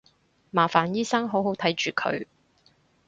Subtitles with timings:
[0.49, 2.25] 麻煩醫生好好睇住佢